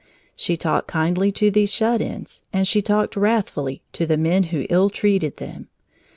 [0.35, 4.65] She talked kindly to these shut ins, and she talked wrathfully to the men who
[4.67, 5.67] ill treated them.